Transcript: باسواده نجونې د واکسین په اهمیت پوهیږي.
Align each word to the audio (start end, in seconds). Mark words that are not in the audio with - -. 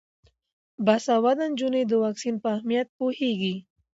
باسواده 0.85 1.45
نجونې 1.51 1.81
د 1.87 1.93
واکسین 2.03 2.35
په 2.43 2.47
اهمیت 2.55 2.87
پوهیږي. 2.97 3.55